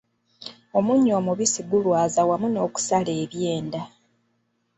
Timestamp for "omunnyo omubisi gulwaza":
0.77-2.21